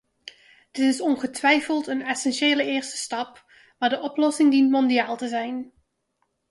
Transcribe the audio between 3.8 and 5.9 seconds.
de oplossing dient mondiaal te zijn.